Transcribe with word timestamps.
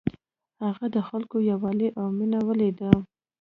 هغه 0.65 0.85
د 0.95 0.97
خلکو 1.09 1.35
یووالی 1.49 1.89
او 1.99 2.05
مینه 2.17 2.39
ولیده. 2.47 2.91